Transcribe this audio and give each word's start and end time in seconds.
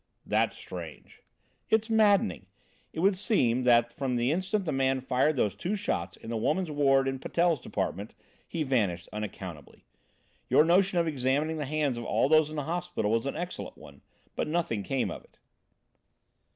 "That's 0.25 0.57
strange.". 0.57 1.21
"It 1.69 1.83
is 1.83 1.89
maddening. 1.91 2.47
It 2.91 3.01
would 3.01 3.15
seem 3.15 3.61
that 3.65 3.91
from 3.91 4.15
the 4.15 4.31
instant 4.31 4.65
the 4.65 4.71
man 4.71 4.99
fired 4.99 5.35
those 5.35 5.53
two 5.55 5.75
shots 5.75 6.17
in 6.17 6.31
the 6.31 6.37
woman's 6.37 6.71
ward 6.71 7.07
in 7.07 7.19
Patel's 7.19 7.61
department 7.61 8.15
he 8.47 8.63
vanished, 8.63 9.09
unaccountably. 9.13 9.85
Your 10.49 10.65
notion 10.65 10.97
of 10.97 11.05
examining 11.07 11.57
the 11.57 11.65
hands 11.67 11.99
of 11.99 12.03
all 12.05 12.27
those 12.27 12.49
in 12.49 12.55
the 12.55 12.63
hospital 12.63 13.11
was 13.11 13.27
an 13.27 13.37
excellent 13.37 13.77
one, 13.77 14.01
but 14.35 14.47
nothing 14.47 14.81
came 14.81 15.11
of 15.11 15.23
it. 15.23 15.37